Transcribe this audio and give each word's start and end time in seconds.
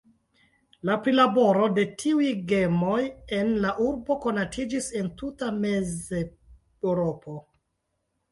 La 0.89 0.93
prilaboro 1.07 1.65
de 1.73 1.83
tiuj 2.03 2.29
gemoj 2.51 3.03
en 3.39 3.51
la 3.65 3.75
urbo 3.89 4.17
konatiĝis 4.23 4.89
en 5.01 5.13
tuta 5.21 5.49
Mezeŭropo. 5.67 7.37